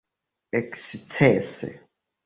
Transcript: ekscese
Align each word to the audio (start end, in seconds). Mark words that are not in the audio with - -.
ekscese 0.59 1.67